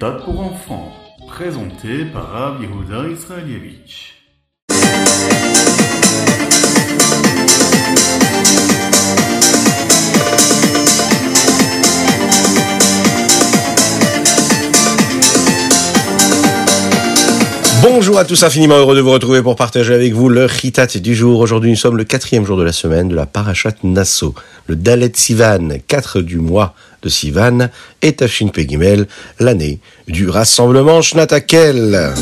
Khritat 0.00 0.24
pour 0.24 0.40
enfants, 0.40 0.92
présenté 1.28 2.06
par 2.06 2.30
Rav 2.30 2.62
Israelievich. 2.62 4.14
Bonjour 17.82 18.18
à 18.18 18.24
tous, 18.24 18.42
infiniment 18.42 18.76
heureux 18.76 18.96
de 18.96 19.00
vous 19.00 19.10
retrouver 19.10 19.42
pour 19.42 19.56
partager 19.56 19.92
avec 19.92 20.14
vous 20.14 20.30
le 20.30 20.48
Chitat 20.48 20.86
du 20.86 21.14
jour. 21.14 21.40
Aujourd'hui, 21.40 21.70
nous 21.70 21.76
sommes 21.76 21.98
le 21.98 22.04
quatrième 22.04 22.46
jour 22.46 22.56
de 22.56 22.62
la 22.62 22.72
semaine 22.72 23.08
de 23.08 23.14
la 23.14 23.26
Parashat 23.26 23.74
Nassau, 23.82 24.34
le 24.66 24.76
Dalet 24.76 25.12
Sivan, 25.14 25.68
4 25.86 26.20
du 26.22 26.38
mois 26.38 26.74
de 27.02 27.08
Sivan, 27.08 27.68
et 28.02 28.12
Tafshin 28.12 28.48
Pegimel, 28.48 29.06
l'année 29.38 29.80
du 30.08 30.28
rassemblement 30.28 31.02
Shnatakel. 31.02 32.12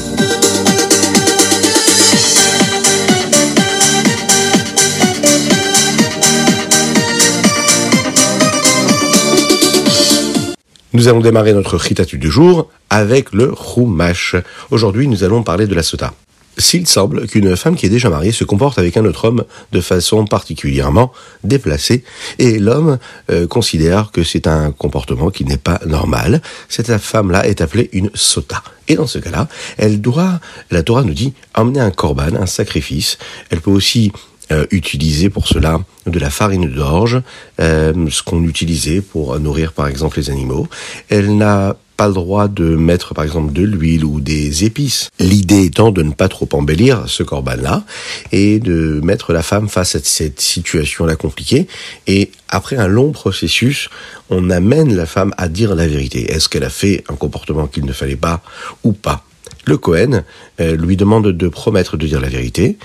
Nous 10.95 11.07
allons 11.07 11.21
démarrer 11.21 11.53
notre 11.53 11.79
chitatu 11.79 12.19
du 12.19 12.31
jour 12.31 12.71
avec 12.91 13.33
le 13.33 13.55
Chumash. 13.55 14.35
Aujourd'hui, 14.71 15.07
nous 15.07 15.23
allons 15.23 15.43
parler 15.43 15.67
de 15.67 15.75
la 15.75 15.83
sota. 15.83 16.13
S'il 16.59 16.89
semble 16.89 17.29
qu'une 17.29 17.57
femme 17.57 17.77
qui 17.77 17.87
est 17.87 17.91
déjà 17.91 18.11
mariée 18.11 18.33
se 18.33 18.43
comporte 18.43 18.81
avec 18.81 18.97
un 18.97 19.05
autre 19.05 19.27
homme 19.27 19.45
de 19.71 19.81
façon 19.81 20.25
particulièrement 20.25 21.13
déplacée, 21.45 22.03
et 22.41 22.59
l'homme 22.59 22.99
euh, 23.31 23.47
considère 23.47 24.11
que 24.11 24.25
c'est 24.25 24.49
un 24.49 24.73
comportement 24.73 25.31
qui 25.31 25.45
n'est 25.45 25.57
pas 25.57 25.81
normal, 25.87 26.43
cette 26.69 26.99
femme-là 26.99 27.47
est 27.47 27.61
appelée 27.61 27.89
une 27.93 28.11
sota. 28.15 28.63
Et 28.89 28.97
dans 28.97 29.07
ce 29.07 29.21
cas-là, 29.21 29.49
elle 29.77 30.01
doit, 30.01 30.41
la 30.73 30.83
Torah 30.83 31.05
nous 31.05 31.15
dit, 31.15 31.33
emmener 31.55 31.81
un 31.81 31.93
korban, 31.93 32.35
un 32.35 32.47
sacrifice. 32.47 33.19
Elle 33.51 33.61
peut 33.61 33.71
aussi 33.71 34.11
euh, 34.51 34.67
utiliser 34.71 35.31
pour 35.31 35.47
cela 35.47 35.79
de 36.07 36.19
la 36.19 36.31
farine 36.31 36.69
d'orge, 36.69 37.21
euh, 37.61 37.93
ce 38.11 38.23
qu'on 38.23 38.43
utilisait 38.45 39.01
pour 39.01 39.39
nourrir 39.39 39.73
par 39.73 39.87
exemple 39.87 40.19
les 40.19 40.31
animaux. 40.31 40.67
Elle 41.09 41.37
n'a 41.37 41.77
pas 41.99 42.07
le 42.07 42.15
droit 42.15 42.47
de 42.47 42.77
mettre 42.77 43.13
par 43.13 43.25
exemple 43.25 43.53
de 43.53 43.63
l'huile 43.63 44.05
ou 44.05 44.21
des 44.21 44.65
épices. 44.65 45.11
L'idée 45.19 45.65
étant 45.65 45.91
de 45.91 46.05
ne 46.05 46.13
pas 46.13 46.29
trop 46.29 46.49
embellir 46.53 47.09
ce 47.09 47.25
corban-là 47.25 47.83
et 48.31 48.61
de 48.61 49.01
mettre 49.03 49.33
la 49.33 49.43
femme 49.43 49.69
face 49.69 49.97
à 49.97 49.99
cette 50.03 50.41
situation-là 50.41 51.17
compliquée. 51.17 51.67
Et 52.07 52.31
après 52.49 52.77
un 52.77 52.87
long 52.87 53.11
processus, 53.11 53.91
on 54.31 54.49
amène 54.49 54.95
la 54.95 55.07
femme 55.07 55.35
à 55.37 55.49
dire 55.49 55.75
la 55.75 55.89
vérité. 55.89 56.31
Est-ce 56.31 56.49
qu'elle 56.49 56.63
a 56.63 56.71
fait 56.71 57.03
un 57.09 57.17
comportement 57.17 57.67
qu'il 57.67 57.85
ne 57.85 57.93
fallait 57.93 58.15
pas 58.15 58.43
ou 58.85 58.93
pas? 58.93 59.25
Le 59.65 59.77
Cohen 59.77 60.25
euh, 60.61 60.77
lui 60.77 60.97
demande 60.97 61.29
de 61.29 61.49
promettre 61.49 61.97
de 61.97 62.07
dire 62.07 62.21
la 62.21 62.29
vérité, 62.29 62.79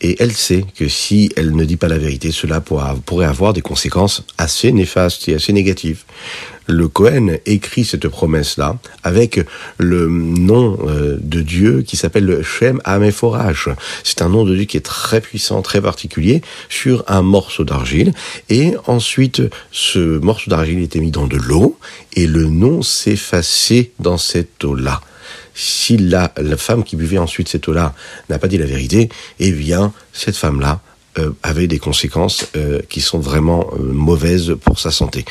et 0.00 0.16
elle 0.20 0.32
sait 0.32 0.64
que 0.74 0.88
si 0.88 1.30
elle 1.36 1.54
ne 1.54 1.64
dit 1.64 1.76
pas 1.76 1.88
la 1.88 1.98
vérité, 1.98 2.30
cela 2.30 2.60
pourrait 2.60 3.26
avoir 3.26 3.52
des 3.52 3.60
conséquences 3.60 4.24
assez 4.38 4.72
néfastes 4.72 5.28
et 5.28 5.34
assez 5.34 5.52
négatives. 5.52 6.04
Le 6.70 6.88
Cohen 6.88 7.36
écrit 7.46 7.84
cette 7.84 8.08
promesse-là 8.08 8.78
avec 9.02 9.40
le 9.78 10.06
nom 10.08 10.78
euh, 10.86 11.18
de 11.20 11.40
Dieu 11.40 11.82
qui 11.82 11.96
s'appelle 11.96 12.24
le 12.24 12.42
Shem 12.42 12.80
Amephorach. 12.84 13.68
C'est 14.04 14.22
un 14.22 14.28
nom 14.28 14.44
de 14.44 14.54
Dieu 14.54 14.64
qui 14.64 14.76
est 14.76 14.80
très 14.80 15.20
puissant, 15.20 15.62
très 15.62 15.80
particulier, 15.80 16.42
sur 16.68 17.04
un 17.08 17.22
morceau 17.22 17.64
d'argile. 17.64 18.12
Et 18.48 18.74
ensuite, 18.86 19.42
ce 19.72 20.18
morceau 20.20 20.50
d'argile 20.50 20.80
était 20.80 21.00
mis 21.00 21.10
dans 21.10 21.26
de 21.26 21.36
l'eau, 21.36 21.76
et 22.14 22.26
le 22.26 22.44
nom 22.44 22.82
s'effaçait 22.82 23.90
dans 23.98 24.18
cette 24.18 24.64
eau-là 24.64 25.00
si 25.52 25.98
la, 25.98 26.32
la 26.36 26.56
femme 26.56 26.84
qui 26.84 26.96
buvait 26.96 27.18
ensuite 27.18 27.48
cette 27.48 27.68
eau-là 27.68 27.94
n'a 28.30 28.38
pas 28.38 28.48
dit 28.48 28.56
la 28.56 28.66
vérité, 28.66 29.10
eh 29.40 29.52
bien, 29.52 29.92
cette 30.12 30.36
femme-là 30.36 30.80
euh, 31.18 31.30
avait 31.42 31.66
des 31.66 31.80
conséquences 31.80 32.46
euh, 32.56 32.80
qui 32.88 33.00
sont 33.00 33.18
vraiment 33.18 33.66
euh, 33.72 33.92
mauvaises 33.92 34.54
pour 34.64 34.78
sa 34.78 34.92
santé. 34.92 35.24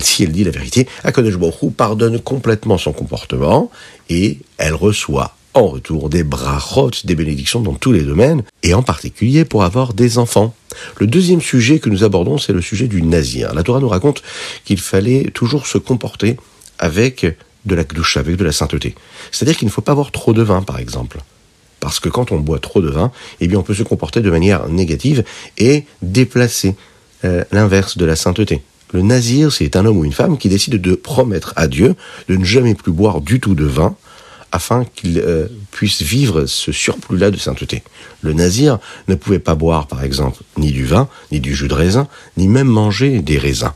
si 0.00 0.24
elle 0.24 0.32
dit 0.32 0.44
la 0.44 0.50
vérité, 0.50 0.86
Akadosh 1.02 1.38
Baruch 1.38 1.72
pardonne 1.74 2.20
complètement 2.20 2.76
son 2.76 2.92
comportement 2.92 3.70
et 4.10 4.38
elle 4.58 4.74
reçoit 4.74 5.34
en 5.54 5.68
retour 5.68 6.10
des 6.10 6.24
brachot, 6.24 6.90
des 7.04 7.14
bénédictions 7.14 7.60
dans 7.60 7.74
tous 7.74 7.92
les 7.92 8.02
domaines, 8.02 8.42
et 8.62 8.74
en 8.74 8.82
particulier 8.82 9.44
pour 9.44 9.64
avoir 9.64 9.94
des 9.94 10.18
enfants. 10.18 10.54
Le 10.98 11.06
deuxième 11.06 11.40
sujet 11.40 11.78
que 11.78 11.88
nous 11.88 12.04
abordons, 12.04 12.38
c'est 12.38 12.52
le 12.52 12.62
sujet 12.62 12.86
du 12.86 13.02
nazir. 13.02 13.54
La 13.54 13.62
Torah 13.62 13.80
nous 13.80 13.88
raconte 13.88 14.22
qu'il 14.64 14.78
fallait 14.78 15.30
toujours 15.32 15.66
se 15.66 15.78
comporter 15.78 16.36
avec 16.78 17.24
de 17.64 17.74
la 17.74 17.84
glouche, 17.84 18.16
avec 18.16 18.36
de 18.36 18.44
la 18.44 18.52
sainteté. 18.52 18.94
C'est-à-dire 19.30 19.56
qu'il 19.56 19.66
ne 19.66 19.72
faut 19.72 19.82
pas 19.82 19.94
boire 19.94 20.10
trop 20.10 20.32
de 20.32 20.42
vin, 20.42 20.62
par 20.62 20.78
exemple. 20.78 21.18
Parce 21.82 21.98
que 21.98 22.08
quand 22.08 22.30
on 22.30 22.38
boit 22.38 22.60
trop 22.60 22.80
de 22.80 22.88
vin, 22.88 23.10
eh 23.40 23.48
bien, 23.48 23.58
on 23.58 23.64
peut 23.64 23.74
se 23.74 23.82
comporter 23.82 24.20
de 24.20 24.30
manière 24.30 24.68
négative 24.68 25.24
et 25.58 25.84
déplacer 26.00 26.76
euh, 27.24 27.42
l'inverse 27.50 27.98
de 27.98 28.04
la 28.04 28.14
sainteté. 28.14 28.62
Le 28.92 29.02
nazir, 29.02 29.50
c'est 29.50 29.74
un 29.74 29.84
homme 29.84 29.98
ou 29.98 30.04
une 30.04 30.12
femme 30.12 30.38
qui 30.38 30.48
décide 30.48 30.80
de 30.80 30.94
promettre 30.94 31.52
à 31.56 31.66
Dieu 31.66 31.96
de 32.28 32.36
ne 32.36 32.44
jamais 32.44 32.76
plus 32.76 32.92
boire 32.92 33.20
du 33.20 33.40
tout 33.40 33.56
de 33.56 33.64
vin 33.64 33.96
afin 34.52 34.84
qu'il 34.94 35.18
euh, 35.18 35.48
puisse 35.72 36.02
vivre 36.02 36.46
ce 36.46 36.70
surplus-là 36.70 37.32
de 37.32 37.36
sainteté. 37.36 37.82
Le 38.20 38.32
nazir 38.32 38.78
ne 39.08 39.16
pouvait 39.16 39.40
pas 39.40 39.56
boire, 39.56 39.88
par 39.88 40.04
exemple, 40.04 40.44
ni 40.56 40.70
du 40.70 40.84
vin, 40.84 41.08
ni 41.32 41.40
du 41.40 41.52
jus 41.52 41.66
de 41.66 41.74
raisin, 41.74 42.06
ni 42.36 42.46
même 42.46 42.68
manger 42.68 43.22
des 43.22 43.38
raisins 43.38 43.72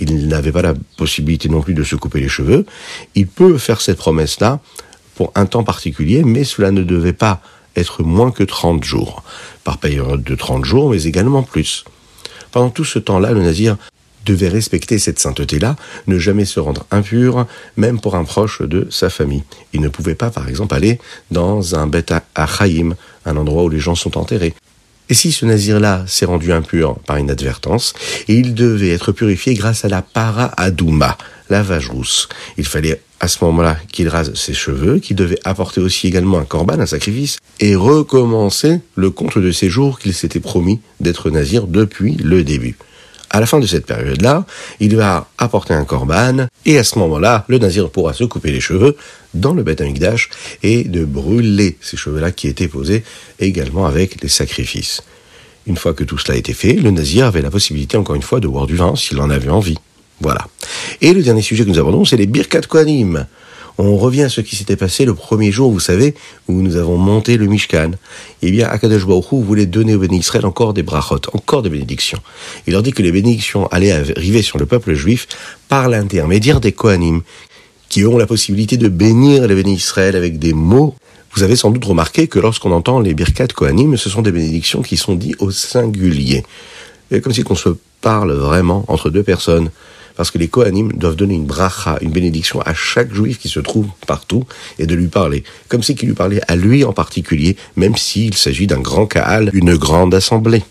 il 0.00 0.28
n'avait 0.28 0.52
pas 0.52 0.62
la 0.62 0.74
possibilité 0.96 1.48
non 1.48 1.60
plus 1.60 1.74
de 1.74 1.82
se 1.82 1.96
couper 1.96 2.20
les 2.20 2.28
cheveux, 2.28 2.66
il 3.14 3.26
peut 3.26 3.58
faire 3.58 3.80
cette 3.80 3.98
promesse-là 3.98 4.60
pour 5.18 5.32
un 5.34 5.46
temps 5.46 5.64
particulier, 5.64 6.22
mais 6.22 6.44
cela 6.44 6.70
ne 6.70 6.84
devait 6.84 7.12
pas 7.12 7.40
être 7.74 8.04
moins 8.04 8.30
que 8.30 8.44
30 8.44 8.84
jours, 8.84 9.24
par 9.64 9.78
période 9.78 10.22
de 10.22 10.34
30 10.36 10.64
jours, 10.64 10.90
mais 10.90 11.02
également 11.02 11.42
plus. 11.42 11.84
Pendant 12.52 12.70
tout 12.70 12.84
ce 12.84 13.00
temps-là, 13.00 13.32
le 13.32 13.42
nazir 13.42 13.76
devait 14.24 14.46
respecter 14.46 15.00
cette 15.00 15.18
sainteté-là, 15.18 15.74
ne 16.06 16.20
jamais 16.20 16.44
se 16.44 16.60
rendre 16.60 16.86
impur, 16.92 17.46
même 17.76 18.00
pour 18.00 18.14
un 18.14 18.22
proche 18.22 18.62
de 18.62 18.86
sa 18.90 19.10
famille. 19.10 19.42
Il 19.72 19.80
ne 19.80 19.88
pouvait 19.88 20.14
pas, 20.14 20.30
par 20.30 20.48
exemple, 20.48 20.72
aller 20.72 21.00
dans 21.32 21.74
un 21.74 21.88
bête 21.88 22.12
à 22.12 22.22
un 23.26 23.36
endroit 23.36 23.64
où 23.64 23.68
les 23.68 23.80
gens 23.80 23.96
sont 23.96 24.16
enterrés. 24.18 24.54
Et 25.10 25.14
si 25.14 25.32
ce 25.32 25.46
nazir-là 25.46 26.04
s'est 26.06 26.26
rendu 26.26 26.52
impur 26.52 26.96
par 27.06 27.18
inadvertance, 27.18 27.94
il 28.28 28.54
devait 28.54 28.90
être 28.90 29.12
purifié 29.12 29.54
grâce 29.54 29.84
à 29.84 29.88
la 29.88 30.02
para 30.02 30.52
adouma, 30.56 31.16
la 31.48 31.62
vache 31.62 31.88
rousse. 31.88 32.28
Il 32.58 32.66
fallait 32.66 33.00
à 33.20 33.26
ce 33.26 33.42
moment-là 33.44 33.76
qu'il 33.90 34.08
rase 34.08 34.34
ses 34.34 34.54
cheveux, 34.54 34.98
qu'il 34.98 35.16
devait 35.16 35.40
apporter 35.44 35.80
aussi 35.80 36.06
également 36.06 36.38
un 36.38 36.44
corban, 36.44 36.78
un 36.78 36.86
sacrifice, 36.86 37.38
et 37.58 37.74
recommencer 37.74 38.80
le 38.94 39.10
compte 39.10 39.38
de 39.38 39.50
ses 39.50 39.70
jours 39.70 39.98
qu'il 39.98 40.14
s'était 40.14 40.40
promis 40.40 40.80
d'être 41.00 41.30
nazir 41.30 41.66
depuis 41.66 42.14
le 42.14 42.44
début. 42.44 42.76
À 43.30 43.40
la 43.40 43.46
fin 43.46 43.60
de 43.60 43.66
cette 43.66 43.84
période-là, 43.84 44.46
il 44.80 44.96
va 44.96 45.28
apporter 45.36 45.74
un 45.74 45.84
corban, 45.84 46.46
et 46.64 46.78
à 46.78 46.84
ce 46.84 46.98
moment-là, 46.98 47.44
le 47.48 47.58
nazir 47.58 47.90
pourra 47.90 48.14
se 48.14 48.24
couper 48.24 48.50
les 48.50 48.60
cheveux 48.60 48.96
dans 49.34 49.52
le 49.52 49.62
Beth 49.62 49.80
Amikdash 49.80 50.30
et 50.62 50.84
de 50.84 51.04
brûler 51.04 51.76
ces 51.80 51.96
cheveux-là 51.96 52.30
qui 52.30 52.48
étaient 52.48 52.68
posés 52.68 53.04
également 53.38 53.86
avec 53.86 54.22
les 54.22 54.28
sacrifices. 54.28 55.02
Une 55.66 55.76
fois 55.76 55.92
que 55.92 56.04
tout 56.04 56.16
cela 56.16 56.34
a 56.34 56.38
été 56.38 56.54
fait, 56.54 56.72
le 56.72 56.90
nazir 56.90 57.26
avait 57.26 57.42
la 57.42 57.50
possibilité 57.50 57.98
encore 57.98 58.16
une 58.16 58.22
fois 58.22 58.40
de 58.40 58.48
boire 58.48 58.66
du 58.66 58.76
vin 58.76 58.96
s'il 58.96 59.20
en 59.20 59.28
avait 59.28 59.50
envie. 59.50 59.76
Voilà. 60.20 60.46
Et 61.02 61.12
le 61.12 61.22
dernier 61.22 61.42
sujet 61.42 61.64
que 61.64 61.68
nous 61.68 61.78
abordons, 61.78 62.06
c'est 62.06 62.16
les 62.16 62.26
Birkat 62.26 62.62
Kohanim. 62.62 63.26
On 63.80 63.96
revient 63.96 64.22
à 64.22 64.28
ce 64.28 64.40
qui 64.40 64.56
s'était 64.56 64.74
passé 64.74 65.04
le 65.04 65.14
premier 65.14 65.52
jour, 65.52 65.70
vous 65.70 65.78
savez, 65.78 66.16
où 66.48 66.62
nous 66.62 66.74
avons 66.74 66.96
monté 66.96 67.36
le 67.36 67.46
Mishkan. 67.46 67.92
Eh 68.42 68.50
bien, 68.50 68.66
Akadosh 68.66 69.06
Baruch 69.06 69.26
voulait 69.32 69.66
donner 69.66 69.94
aux 69.94 70.00
bénis 70.00 70.18
Israël 70.18 70.46
encore 70.46 70.74
des 70.74 70.82
brachot, 70.82 71.20
encore 71.32 71.62
des 71.62 71.70
bénédictions. 71.70 72.18
Il 72.66 72.72
leur 72.72 72.82
dit 72.82 72.90
que 72.90 73.02
les 73.02 73.12
bénédictions 73.12 73.68
allaient 73.68 73.92
arriver 73.92 74.42
sur 74.42 74.58
le 74.58 74.66
peuple 74.66 74.94
juif 74.94 75.28
par 75.68 75.88
l'intermédiaire 75.88 76.60
des 76.60 76.72
Kohanim, 76.72 77.22
qui 77.88 78.04
ont 78.04 78.18
la 78.18 78.26
possibilité 78.26 78.76
de 78.78 78.88
bénir 78.88 79.46
les 79.46 79.54
bénis 79.54 79.74
Israël 79.74 80.16
avec 80.16 80.40
des 80.40 80.54
mots. 80.54 80.96
Vous 81.36 81.44
avez 81.44 81.54
sans 81.54 81.70
doute 81.70 81.84
remarqué 81.84 82.26
que 82.26 82.40
lorsqu'on 82.40 82.72
entend 82.72 82.98
les 82.98 83.14
Birkat 83.14 83.46
Kohanim, 83.46 83.96
ce 83.96 84.10
sont 84.10 84.22
des 84.22 84.32
bénédictions 84.32 84.82
qui 84.82 84.96
sont 84.96 85.14
dites 85.14 85.36
au 85.38 85.52
singulier. 85.52 86.42
Comme 87.22 87.32
si 87.32 87.44
on 87.48 87.54
se 87.54 87.70
parle 88.00 88.32
vraiment 88.32 88.84
entre 88.88 89.08
deux 89.08 89.22
personnes 89.22 89.70
parce 90.18 90.32
que 90.32 90.38
les 90.38 90.48
Kohanim 90.48 90.92
doivent 90.94 91.14
donner 91.14 91.34
une 91.34 91.46
bracha, 91.46 91.96
une 92.00 92.10
bénédiction 92.10 92.60
à 92.62 92.74
chaque 92.74 93.14
juif 93.14 93.38
qui 93.38 93.48
se 93.48 93.60
trouve 93.60 93.86
partout 94.04 94.44
et 94.80 94.86
de 94.86 94.94
lui 94.96 95.06
parler, 95.06 95.44
comme 95.68 95.84
si 95.84 95.94
qu'il 95.94 96.08
lui 96.08 96.16
parlait 96.16 96.40
à 96.48 96.56
lui 96.56 96.82
en 96.82 96.92
particulier, 96.92 97.56
même 97.76 97.96
s'il 97.96 98.34
s'agit 98.34 98.66
d'un 98.66 98.80
grand 98.80 99.06
Kaal, 99.06 99.48
une 99.54 99.76
grande 99.76 100.12
assemblée. 100.14 100.64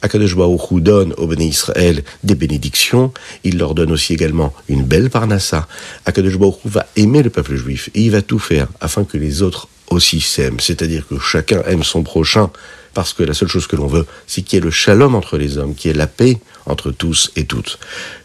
Akadosh 0.00 0.34
donne 0.70 1.12
aux 1.18 1.26
bénis 1.26 1.48
Israël 1.48 2.02
des 2.24 2.34
bénédictions, 2.34 3.12
il 3.44 3.58
leur 3.58 3.74
donne 3.74 3.92
aussi 3.92 4.14
également 4.14 4.54
une 4.70 4.84
belle 4.84 5.10
parnassa. 5.10 5.68
Akadosh 6.06 6.38
va 6.64 6.86
aimer 6.96 7.22
le 7.22 7.28
peuple 7.28 7.56
juif 7.56 7.90
et 7.94 8.00
il 8.00 8.10
va 8.10 8.22
tout 8.22 8.38
faire 8.38 8.68
afin 8.80 9.04
que 9.04 9.18
les 9.18 9.42
autres 9.42 9.68
aussi 9.90 10.22
s'aiment, 10.22 10.60
c'est-à-dire 10.60 11.06
que 11.06 11.18
chacun 11.18 11.62
aime 11.66 11.84
son 11.84 12.02
prochain, 12.02 12.50
parce 12.94 13.12
que 13.12 13.22
la 13.22 13.34
seule 13.34 13.48
chose 13.48 13.66
que 13.66 13.76
l'on 13.76 13.86
veut, 13.86 14.06
c'est 14.26 14.42
qu'il 14.42 14.58
y 14.58 14.62
ait 14.62 14.64
le 14.64 14.70
shalom 14.70 15.14
entre 15.14 15.36
les 15.36 15.58
hommes, 15.58 15.74
qu'il 15.74 15.90
y 15.90 15.94
ait 15.94 15.96
la 15.96 16.06
paix 16.06 16.38
entre 16.68 16.90
tous 16.90 17.30
et 17.36 17.44
toutes. 17.44 17.78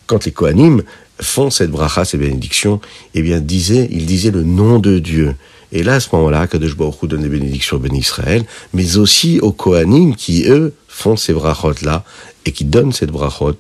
Quand 0.06 0.26
les 0.26 0.32
Kohanim 0.32 0.84
font 1.20 1.50
cette 1.50 1.72
bracha, 1.72 2.06
ces 2.06 2.18
bénédictions, 2.18 2.82
eh 3.14 3.22
bien, 3.22 3.40
disait, 3.40 3.88
il 3.92 4.06
disait 4.06 4.32
le 4.32 4.44
nom 4.44 4.80
de 4.80 5.00
Dieu. 5.00 5.36
Et 5.72 5.82
là, 5.84 5.96
à 5.96 6.00
ce 6.00 6.10
moment-là, 6.14 6.46
Kadosh 6.48 6.76
Baruch 6.76 7.06
donne 7.06 7.24
des 7.24 7.30
bénédictions 7.30 7.78
au 7.78 7.80
béni 7.80 8.00
Israël, 8.00 8.44
mais 8.74 8.98
aussi 8.98 9.40
aux 9.40 9.52
Kohanim 9.52 10.16
qui, 10.16 10.46
eux, 10.48 10.74
font 10.88 11.16
ces 11.16 11.34
brachot-là 11.34 12.04
et 12.46 12.52
qui 12.52 12.66
donnent 12.66 12.94
cette 12.94 13.12
brachot 13.12 13.58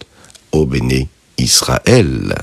au 0.51 0.65
béni 0.65 1.07
Israël. 1.38 2.36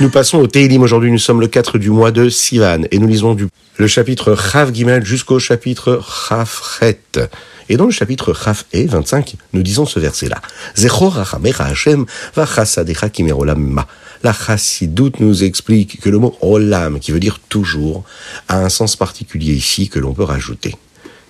Nous 0.00 0.10
passons 0.10 0.38
au 0.38 0.46
Teilim. 0.46 0.82
Aujourd'hui, 0.82 1.10
nous 1.10 1.18
sommes 1.18 1.40
le 1.40 1.48
4 1.48 1.76
du 1.76 1.90
mois 1.90 2.12
de 2.12 2.28
Sivan 2.28 2.82
et 2.92 3.00
nous 3.00 3.08
lisons 3.08 3.34
du, 3.34 3.48
le 3.78 3.86
chapitre 3.88 4.36
Chav 4.36 4.72
Gimel 4.72 5.04
jusqu'au 5.04 5.40
chapitre 5.40 6.00
Chet. 6.78 7.00
Et 7.68 7.76
dans 7.76 7.86
le 7.86 7.90
chapitre 7.90 8.32
Chaf 8.32 8.64
E 8.72 8.86
25, 8.86 9.34
nous 9.54 9.62
disons 9.64 9.86
ce 9.86 9.98
verset-là. 9.98 10.40
La 14.22 14.32
chassidoute 14.32 15.18
nous 15.18 15.42
explique 15.42 16.00
que 16.00 16.08
le 16.08 16.18
mot 16.18 16.38
olam, 16.42 17.00
qui 17.00 17.10
veut 17.10 17.20
dire 17.20 17.40
toujours, 17.48 18.04
a 18.46 18.60
un 18.60 18.68
sens 18.68 18.94
particulier 18.94 19.54
ici 19.54 19.88
que 19.88 19.98
l'on 19.98 20.14
peut 20.14 20.22
rajouter. 20.22 20.76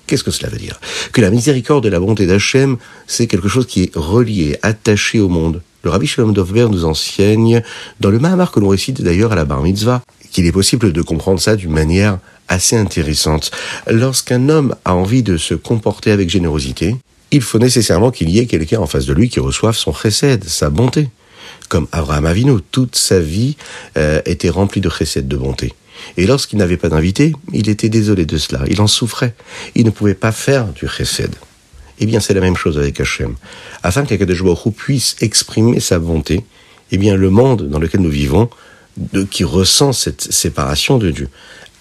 Qu'est-ce 0.06 0.24
que 0.24 0.30
cela 0.30 0.50
veut 0.50 0.58
dire? 0.58 0.78
Que 1.14 1.22
la 1.22 1.30
miséricorde 1.30 1.86
et 1.86 1.90
la 1.90 2.00
bonté 2.00 2.26
d'Hachem, 2.26 2.76
c'est 3.06 3.26
quelque 3.26 3.48
chose 3.48 3.66
qui 3.66 3.84
est 3.84 3.92
relié, 3.94 4.58
attaché 4.60 5.20
au 5.20 5.28
monde. 5.30 5.62
Le 5.84 5.90
Rabbi 5.90 6.06
Shalom 6.06 6.32
Dovber 6.32 6.66
nous 6.70 6.84
enseigne, 6.84 7.62
dans 8.00 8.10
le 8.10 8.18
Mahamar 8.18 8.50
que 8.50 8.58
l'on 8.58 8.68
récite 8.68 9.00
d'ailleurs 9.00 9.32
à 9.32 9.36
la 9.36 9.44
Bar 9.44 9.62
Mitzvah, 9.62 10.02
qu'il 10.32 10.44
est 10.46 10.52
possible 10.52 10.92
de 10.92 11.02
comprendre 11.02 11.40
ça 11.40 11.54
d'une 11.56 11.72
manière 11.72 12.18
assez 12.48 12.76
intéressante. 12.76 13.50
Lorsqu'un 13.88 14.48
homme 14.48 14.74
a 14.84 14.94
envie 14.94 15.22
de 15.22 15.36
se 15.36 15.54
comporter 15.54 16.10
avec 16.10 16.30
générosité, 16.30 16.96
il 17.30 17.42
faut 17.42 17.58
nécessairement 17.58 18.10
qu'il 18.10 18.30
y 18.30 18.38
ait 18.38 18.46
quelqu'un 18.46 18.80
en 18.80 18.86
face 18.86 19.06
de 19.06 19.12
lui 19.12 19.28
qui 19.28 19.38
reçoive 19.38 19.76
son 19.76 19.92
chesed, 19.92 20.44
sa 20.44 20.70
bonté. 20.70 21.10
Comme 21.68 21.86
Abraham 21.92 22.26
Avinu, 22.26 22.52
toute 22.70 22.96
sa 22.96 23.20
vie 23.20 23.56
euh, 23.96 24.20
était 24.24 24.48
remplie 24.48 24.80
de 24.80 24.88
chesed, 24.88 25.28
de 25.28 25.36
bonté. 25.36 25.74
Et 26.16 26.26
lorsqu'il 26.26 26.58
n'avait 26.58 26.76
pas 26.76 26.88
d'invité, 26.88 27.34
il 27.52 27.68
était 27.68 27.88
désolé 27.88 28.24
de 28.24 28.38
cela, 28.38 28.64
il 28.68 28.80
en 28.80 28.86
souffrait. 28.86 29.34
Il 29.74 29.84
ne 29.84 29.90
pouvait 29.90 30.14
pas 30.14 30.32
faire 30.32 30.66
du 30.68 30.88
chesed. 30.88 31.34
Eh 32.00 32.06
bien, 32.06 32.20
c'est 32.20 32.34
la 32.34 32.40
même 32.40 32.56
chose 32.56 32.78
avec 32.78 33.00
Hachem. 33.00 33.34
Afin 33.82 34.04
qu'Akadosh 34.04 34.42
Baruch 34.42 34.74
puisse 34.74 35.16
exprimer 35.20 35.80
sa 35.80 35.98
bonté, 35.98 36.44
eh 36.92 36.98
bien, 36.98 37.16
le 37.16 37.30
monde 37.30 37.68
dans 37.68 37.78
lequel 37.78 38.00
nous 38.00 38.10
vivons, 38.10 38.48
qui 39.30 39.44
ressent 39.44 39.92
cette 39.92 40.22
séparation 40.22 40.98
de 40.98 41.10
Dieu, 41.10 41.28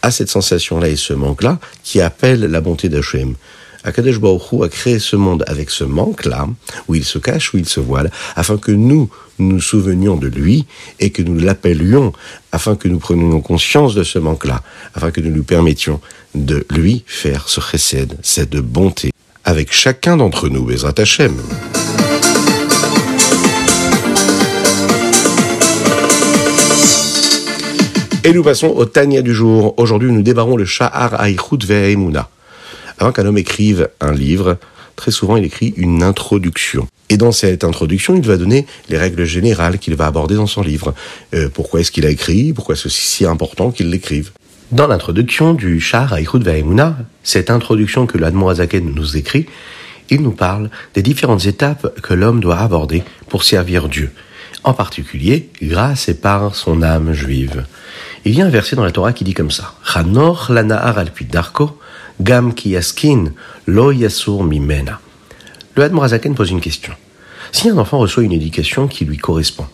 a 0.02 0.12
cette 0.12 0.30
sensation-là 0.30 0.90
et 0.90 0.96
ce 0.96 1.14
manque-là 1.14 1.60
qui 1.84 2.02
appelle 2.02 2.42
la 2.42 2.62
bonté 2.62 2.90
d'Hachem. 2.90 3.36
Akadosh 3.84 4.20
Baruch 4.20 4.64
a 4.64 4.70
créé 4.70 5.00
ce 5.00 5.16
monde 5.16 5.44
avec 5.48 5.70
ce 5.70 5.84
manque-là, 5.84 6.48
où 6.88 6.96
il 6.96 7.06
se 7.06 7.20
cache, 7.20 7.54
où 7.54 7.58
il 7.58 7.68
se 7.68 7.80
voile, 7.80 8.12
afin 8.36 8.58
que 8.58 8.72
nous 8.72 9.10
nous 9.40 9.62
souvenions 9.62 10.18
de 10.18 10.28
lui 10.28 10.66
et 11.00 11.12
que 11.12 11.22
nous 11.22 11.40
l'appelions, 11.40 12.12
afin 12.52 12.76
que 12.76 12.88
nous 12.88 13.00
prenions 13.00 13.40
conscience 13.40 13.94
de 13.94 14.04
ce 14.04 14.20
manque-là, 14.20 14.64
afin 14.94 15.12
que 15.12 15.22
nous 15.22 15.32
lui 15.32 15.44
permettions 15.44 16.02
de 16.36 16.66
lui 16.72 17.04
faire 17.06 17.48
ce 17.48 17.62
chesed, 17.62 18.18
cette 18.24 18.58
bonté, 18.58 19.12
avec 19.48 19.72
chacun 19.72 20.18
d'entre 20.18 20.50
nous, 20.50 20.66
Bezrat 20.66 20.94
Hashem. 20.98 21.34
Et 28.26 28.34
nous 28.34 28.44
passons 28.44 28.68
au 28.68 28.84
Tania 28.84 29.22
du 29.22 29.34
jour. 29.34 29.74
Aujourd'hui, 29.78 30.12
nous 30.12 30.22
débarrons 30.22 30.58
le 30.58 30.66
Sha'ar 30.66 31.18
Aïchout 31.22 31.60
Ve'emuna. 31.66 32.28
Avant 33.00 33.14
qu'un 33.14 33.26
homme 33.26 33.38
écrive 33.38 33.88
un 34.02 34.12
livre, 34.12 34.58
très 34.98 35.12
souvent 35.12 35.38
il 35.38 35.46
écrit 35.46 35.74
une 35.78 36.04
introduction. 36.04 36.86
Et 37.08 37.16
dans 37.16 37.32
cette 37.32 37.64
introduction, 37.64 38.16
il 38.16 38.28
va 38.28 38.36
donner 38.36 38.66
les 38.90 38.98
règles 38.98 39.24
générales 39.24 39.80
qu'il 39.80 39.96
va 39.96 40.08
aborder 40.08 40.36
dans 40.36 40.48
son 40.48 40.62
livre. 40.62 40.94
Euh, 41.34 41.48
pourquoi 41.48 41.80
est-ce 41.80 41.92
qu'il 41.92 42.06
a 42.06 42.10
écrit? 42.10 42.52
Pourquoi 42.52 42.76
est-ce 42.76 42.90
si 42.90 43.26
important 43.26 43.72
qu'il 43.72 43.90
l'écrive? 43.92 44.32
Dans 44.74 44.88
l'introduction 44.88 45.54
du 45.54 45.80
Sha'ar 45.80 46.12
Aïchout 46.12 46.40
Ve'emuna, 46.40 46.98
cette 47.24 47.50
introduction 47.50 48.06
que 48.06 48.18
l'Admorazaken 48.18 48.94
nous 48.94 49.16
écrit, 49.16 49.46
il 50.10 50.22
nous 50.22 50.34
parle 50.34 50.70
des 50.94 51.02
différentes 51.02 51.46
étapes 51.46 52.02
que 52.02 52.14
l'homme 52.14 52.42
doit 52.42 52.60
aborder 52.60 53.06
pour 53.30 53.46
servir 53.46 53.88
Dieu, 53.88 54.12
en 54.66 54.74
particulier 54.74 55.50
grâce 55.62 56.10
et 56.10 56.16
par 56.16 56.54
son 56.54 56.82
âme 56.82 57.14
juive. 57.14 57.64
Il 58.26 58.38
y 58.38 58.42
a 58.42 58.46
un 58.46 58.50
verset 58.50 58.76
dans 58.76 58.84
la 58.84 58.92
Torah 58.92 59.14
qui 59.14 59.24
dit 59.24 59.34
comme 59.34 59.52
ça 59.52 59.76
Chanor 59.86 60.48
lana'ar 60.50 60.98
al 60.98 61.12
darko, 61.32 61.80
gam 62.20 62.54
ki 62.54 62.72
yaskin, 62.72 63.32
lo 63.68 63.94
yasur 63.94 64.44
mimena. 64.44 65.00
Le 65.76 65.84
Hadmorazaken 65.84 66.36
pose 66.36 66.52
une 66.52 66.60
question. 66.60 66.92
Si 67.54 67.70
un 67.70 67.78
enfant 67.78 68.00
reçoit 68.00 68.24
une 68.24 68.34
éducation 68.34 68.90
qui 68.90 69.06
lui 69.06 69.18
correspond, 69.18 69.68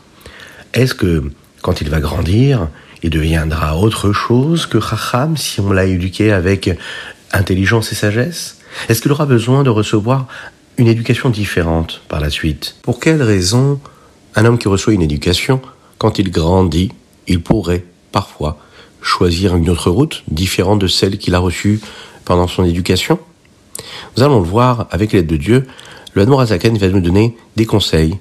est-ce 0.71 0.93
que 0.93 1.31
quand 1.63 1.81
il 1.81 1.89
va 1.89 1.99
grandir, 1.99 2.67
il 3.03 3.09
deviendra 3.09 3.77
autre 3.77 4.13
chose 4.13 4.65
que 4.65 4.79
Chacham 4.79 5.35
si 5.35 5.59
on 5.59 5.71
l'a 5.71 5.85
éduqué 5.85 6.31
avec 6.31 6.69
intelligence 7.33 7.91
et 7.91 7.95
sagesse? 7.95 8.59
Est-ce 8.87 9.01
qu'il 9.01 9.11
aura 9.11 9.25
besoin 9.25 9.63
de 9.63 9.69
recevoir 9.69 10.27
une 10.77 10.87
éducation 10.87 11.29
différente 11.29 12.01
par 12.07 12.21
la 12.21 12.29
suite? 12.29 12.77
Pour 12.81 12.99
quelle 12.99 13.21
raison 13.21 13.79
un 14.35 14.45
homme 14.45 14.57
qui 14.57 14.69
reçoit 14.69 14.93
une 14.93 15.01
éducation, 15.01 15.61
quand 15.97 16.17
il 16.17 16.31
grandit, 16.31 16.91
il 17.27 17.41
pourrait 17.41 17.83
parfois 18.11 18.57
choisir 19.01 19.55
une 19.55 19.69
autre 19.69 19.91
route 19.91 20.23
différente 20.29 20.79
de 20.79 20.87
celle 20.87 21.17
qu'il 21.17 21.35
a 21.35 21.39
reçue 21.39 21.81
pendant 22.23 22.47
son 22.47 22.63
éducation? 22.63 23.19
Nous 24.15 24.23
allons 24.23 24.39
le 24.39 24.47
voir 24.47 24.87
avec 24.91 25.11
l'aide 25.11 25.27
de 25.27 25.37
Dieu. 25.37 25.67
Le 26.13 26.21
Admorazaken 26.21 26.77
va 26.77 26.87
nous 26.87 27.01
donner 27.01 27.35
des 27.57 27.65
conseils 27.65 28.17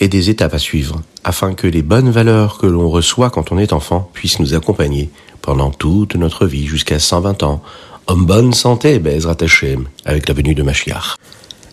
et 0.00 0.08
des 0.08 0.30
étapes 0.30 0.54
à 0.54 0.58
suivre 0.58 1.02
afin 1.24 1.54
que 1.54 1.66
les 1.66 1.82
bonnes 1.82 2.10
valeurs 2.10 2.58
que 2.58 2.66
l'on 2.66 2.88
reçoit 2.90 3.30
quand 3.30 3.52
on 3.52 3.58
est 3.58 3.72
enfant 3.72 4.10
puissent 4.12 4.40
nous 4.40 4.54
accompagner 4.54 5.10
pendant 5.40 5.70
toute 5.70 6.16
notre 6.16 6.46
vie 6.46 6.66
jusqu'à 6.66 6.98
120 6.98 7.42
ans 7.42 7.62
en 8.06 8.16
bonne 8.16 8.52
santé, 8.52 8.98
Bezrat 8.98 9.36
Hashem, 9.40 9.86
avec 10.04 10.28
la 10.28 10.34
venue 10.34 10.54
de 10.54 10.62
Mashiach. 10.62 11.16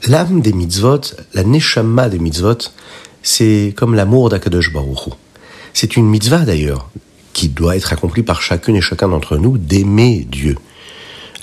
L'âme 0.07 0.41
des 0.41 0.53
mitzvot, 0.53 1.01
la 1.33 1.43
neshama 1.43 2.09
des 2.09 2.19
mitzvot, 2.19 2.57
c'est 3.21 3.73
comme 3.75 3.95
l'amour 3.95 4.29
d'Akadosh 4.29 4.71
Baruch 4.71 5.09
C'est 5.73 5.97
une 5.97 6.07
mitzvah 6.07 6.45
d'ailleurs, 6.45 6.89
qui 7.33 7.49
doit 7.49 7.75
être 7.75 7.93
accompli 7.93 8.23
par 8.23 8.41
chacune 8.41 8.75
et 8.77 8.81
chacun 8.81 9.09
d'entre 9.09 9.37
nous 9.37 9.57
d'aimer 9.57 10.25
Dieu. 10.29 10.57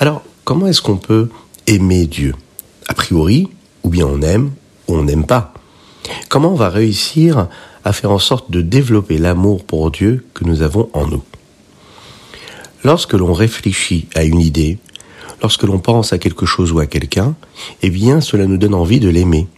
Alors, 0.01 0.23
comment 0.45 0.67
est-ce 0.67 0.83
qu'on 0.83 0.97
peut 0.97 1.29
aimer 1.67 2.07
Dieu? 2.07 2.35
A 2.89 2.95
priori, 2.95 3.49
ou 3.83 3.91
bien 3.91 4.07
on 4.07 4.23
aime, 4.23 4.53
ou 4.87 4.97
on 4.97 5.03
n'aime 5.03 5.27
pas. 5.27 5.53
Comment 6.29 6.53
on 6.53 6.57
va 6.57 6.69
réussir 6.69 7.49
à 7.85 7.93
faire 7.93 8.11
en 8.11 8.19
sorte 8.19 8.51
de 8.51 8.61
développer 8.61 9.19
l'amour 9.19 9.65
pour 9.65 9.91
Dieu 9.91 10.27
que 10.35 10.45
nous 10.45 10.63
avons 10.63 10.89
en 10.93 11.07
nous? 11.07 11.23
Lorsque 12.85 13.15
l'on 13.15 13.33
réfléchit 13.33 14.07
à 14.15 14.25
une 14.25 14.41
idée, 14.41 14.79
lorsque 15.43 15.65
l'on 15.65 15.79
pense 15.79 16.13
à 16.13 16.19
quelque 16.19 16.47
chose 16.47 16.73
ou 16.73 16.79
à 16.79 16.87
quelqu'un, 16.87 17.35
eh 17.83 17.91
bien 17.91 18.21
cela 18.21 18.47
nous 18.47 18.57
donne 18.57 18.75
envie 18.75 19.01
de 19.01 19.09
l'aimer 19.09 19.49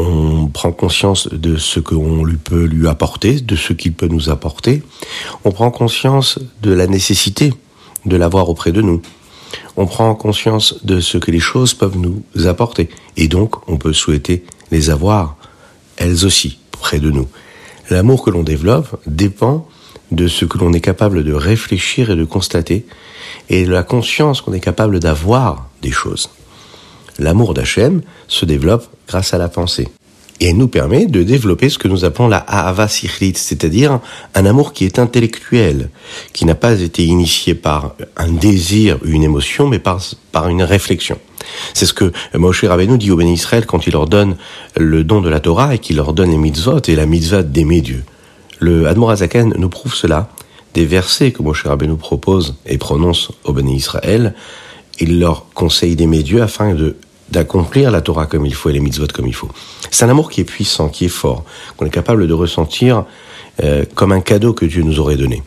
on 0.00 0.46
prend 0.46 0.72
conscience 0.72 1.28
de 1.28 1.56
ce 1.56 1.78
qu'on 1.78 2.24
lui 2.24 2.36
peut 2.36 2.64
lui 2.64 2.88
apporter, 2.88 3.40
de 3.40 3.56
ce 3.56 3.72
qu'il 3.72 3.92
peut 3.92 4.08
nous 4.08 4.30
apporter. 4.30 4.82
On 5.44 5.52
prend 5.52 5.70
conscience 5.70 6.38
de 6.62 6.72
la 6.72 6.86
nécessité 6.86 7.52
de 8.06 8.16
l'avoir 8.16 8.48
auprès 8.48 8.72
de 8.72 8.80
nous. 8.80 9.02
On 9.76 9.86
prend 9.86 10.14
conscience 10.14 10.84
de 10.84 11.00
ce 11.00 11.18
que 11.18 11.30
les 11.30 11.40
choses 11.40 11.74
peuvent 11.74 11.98
nous 11.98 12.22
apporter. 12.46 12.88
Et 13.16 13.28
donc, 13.28 13.68
on 13.68 13.76
peut 13.76 13.92
souhaiter 13.92 14.44
les 14.70 14.88
avoir, 14.90 15.36
elles 16.00 16.24
aussi, 16.24 16.58
près 16.72 16.98
de 16.98 17.10
nous. 17.10 17.28
L'amour 17.90 18.24
que 18.24 18.30
l'on 18.30 18.42
développe 18.42 19.00
dépend 19.06 19.68
de 20.10 20.26
ce 20.26 20.44
que 20.44 20.58
l'on 20.58 20.72
est 20.72 20.80
capable 20.80 21.22
de 21.22 21.32
réfléchir 21.32 22.10
et 22.10 22.16
de 22.16 22.24
constater, 22.24 22.86
et 23.48 23.64
de 23.64 23.70
la 23.70 23.84
conscience 23.84 24.40
qu'on 24.40 24.52
est 24.52 24.60
capable 24.60 24.98
d'avoir 24.98 25.68
des 25.82 25.92
choses. 25.92 26.30
L'amour 27.18 27.54
d'Hachem 27.54 28.00
se 28.26 28.44
développe 28.44 28.86
grâce 29.06 29.34
à 29.34 29.38
la 29.38 29.48
pensée. 29.48 29.88
Et 30.40 30.48
elle 30.48 30.56
nous 30.56 30.68
permet 30.68 31.04
de 31.04 31.22
développer 31.22 31.68
ce 31.68 31.76
que 31.76 31.86
nous 31.86 32.06
appelons 32.06 32.28
la 32.28 32.38
Ahava 32.38 32.88
Sikhlit, 32.88 33.34
c'est-à-dire 33.36 34.00
un 34.34 34.46
amour 34.46 34.72
qui 34.72 34.86
est 34.86 34.98
intellectuel, 34.98 35.90
qui 36.32 36.46
n'a 36.46 36.54
pas 36.54 36.80
été 36.80 37.04
initié 37.04 37.54
par 37.54 37.94
un 38.16 38.32
désir, 38.32 38.98
une 39.04 39.22
émotion, 39.22 39.68
mais 39.68 39.78
par 39.78 40.48
une 40.48 40.62
réflexion. 40.62 41.18
C'est 41.74 41.86
ce 41.86 41.92
que 41.92 42.12
Moshe 42.34 42.64
Rabbeinu 42.64 42.98
dit 42.98 43.10
aux 43.10 43.16
bénis 43.16 43.34
Israël 43.34 43.66
quand 43.66 43.86
il 43.86 43.92
leur 43.92 44.06
donne 44.06 44.36
le 44.76 45.04
don 45.04 45.20
de 45.20 45.28
la 45.28 45.40
Torah 45.40 45.74
et 45.74 45.78
qu'il 45.78 45.96
leur 45.96 46.12
donne 46.12 46.30
les 46.30 46.38
mitzvot 46.38 46.80
et 46.86 46.94
la 46.94 47.06
mitzvah 47.06 47.42
d'aimer 47.42 47.80
Dieu. 47.80 48.04
Le 48.58 48.86
Admorazaken 48.86 49.54
nous 49.56 49.68
prouve 49.68 49.94
cela 49.94 50.28
des 50.74 50.84
versets 50.84 51.32
que 51.32 51.42
Moshe 51.42 51.64
Rabbeinu 51.64 51.96
propose 51.96 52.56
et 52.66 52.78
prononce 52.78 53.32
aux 53.44 53.52
bénis 53.52 53.76
Israël. 53.76 54.34
Il 54.98 55.18
leur 55.18 55.46
conseille 55.54 55.96
d'aimer 55.96 56.22
Dieu 56.22 56.42
afin 56.42 56.74
de 56.74 56.96
d'accomplir 57.30 57.90
la 57.90 58.00
Torah 58.00 58.26
comme 58.26 58.44
il 58.44 58.54
faut 58.54 58.70
et 58.70 58.72
les 58.72 58.80
mitzvot 58.80 59.06
comme 59.14 59.26
il 59.26 59.34
faut. 59.34 59.48
C'est 59.90 60.04
un 60.04 60.08
amour 60.08 60.30
qui 60.30 60.40
est 60.40 60.44
puissant, 60.44 60.88
qui 60.88 61.04
est 61.04 61.08
fort, 61.08 61.44
qu'on 61.76 61.86
est 61.86 61.90
capable 61.90 62.26
de 62.26 62.34
ressentir 62.34 63.04
euh, 63.62 63.84
comme 63.94 64.12
un 64.12 64.20
cadeau 64.20 64.52
que 64.52 64.64
Dieu 64.64 64.82
nous 64.82 65.00
aurait 65.00 65.16
donné. 65.16 65.42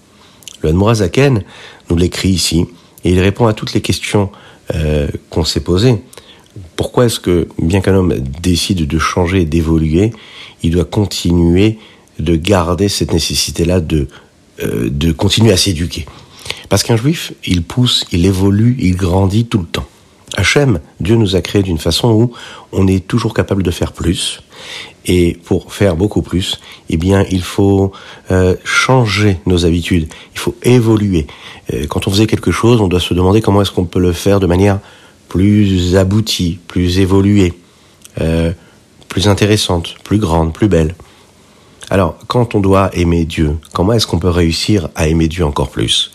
Le 0.61 0.69
Admorazaken 0.69 1.43
nous 1.89 1.95
l'écrit 1.97 2.29
ici, 2.29 2.65
et 3.03 3.11
il 3.11 3.19
répond 3.19 3.47
à 3.47 3.53
toutes 3.53 3.73
les 3.73 3.81
questions 3.81 4.29
euh, 4.73 5.07
qu'on 5.29 5.43
s'est 5.43 5.59
posées. 5.59 6.01
Pourquoi 6.75 7.05
est-ce 7.05 7.19
que, 7.19 7.47
bien 7.61 7.81
qu'un 7.81 7.95
homme 7.95 8.15
décide 8.41 8.87
de 8.87 8.99
changer, 8.99 9.45
d'évoluer, 9.45 10.11
il 10.61 10.71
doit 10.71 10.85
continuer 10.85 11.77
de 12.19 12.35
garder 12.35 12.89
cette 12.89 13.13
nécessité-là 13.13 13.81
de, 13.81 14.07
euh, 14.63 14.89
de 14.89 15.11
continuer 15.11 15.51
à 15.51 15.57
s'éduquer? 15.57 16.05
Parce 16.69 16.83
qu'un 16.83 16.97
juif, 16.97 17.33
il 17.45 17.63
pousse, 17.63 18.05
il 18.11 18.25
évolue, 18.25 18.75
il 18.79 18.95
grandit 18.95 19.45
tout 19.45 19.59
le 19.59 19.65
temps. 19.65 19.87
Hachem, 20.35 20.79
Dieu 20.99 21.15
nous 21.15 21.35
a 21.35 21.41
créé 21.41 21.61
d'une 21.61 21.77
façon 21.77 22.11
où 22.11 22.31
on 22.71 22.87
est 22.87 23.07
toujours 23.07 23.33
capable 23.33 23.63
de 23.63 23.71
faire 23.71 23.91
plus. 23.91 24.41
Et 25.05 25.37
pour 25.45 25.73
faire 25.73 25.95
beaucoup 25.95 26.21
plus, 26.21 26.59
eh 26.89 26.97
bien, 26.97 27.25
il 27.29 27.43
faut 27.43 27.91
euh, 28.31 28.55
changer 28.63 29.39
nos 29.45 29.65
habitudes. 29.65 30.07
Il 30.33 30.39
faut 30.39 30.55
évoluer. 30.63 31.27
Euh, 31.73 31.85
quand 31.87 32.07
on 32.07 32.11
faisait 32.11 32.27
quelque 32.27 32.51
chose, 32.51 32.81
on 32.81 32.87
doit 32.87 33.01
se 33.01 33.13
demander 33.13 33.41
comment 33.41 33.61
est-ce 33.61 33.71
qu'on 33.71 33.85
peut 33.85 33.99
le 33.99 34.13
faire 34.13 34.39
de 34.39 34.47
manière 34.47 34.79
plus 35.27 35.97
aboutie, 35.97 36.59
plus 36.67 36.99
évoluée, 36.99 37.53
euh, 38.21 38.51
plus 39.09 39.27
intéressante, 39.27 39.95
plus 40.03 40.19
grande, 40.19 40.53
plus 40.53 40.67
belle. 40.67 40.95
Alors, 41.89 42.17
quand 42.27 42.55
on 42.55 42.59
doit 42.59 42.89
aimer 42.93 43.25
Dieu, 43.25 43.57
comment 43.73 43.93
est-ce 43.93 44.07
qu'on 44.07 44.19
peut 44.19 44.29
réussir 44.29 44.89
à 44.95 45.07
aimer 45.07 45.27
Dieu 45.27 45.45
encore 45.45 45.69
plus? 45.69 46.11